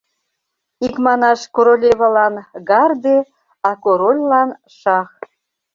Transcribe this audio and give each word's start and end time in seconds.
Икманаш, 0.85 1.41
королевалан— 1.55 2.35
гарде, 2.69 3.17
а 3.69 3.71
корольлан— 3.83 4.49
шах!.. 4.77 5.09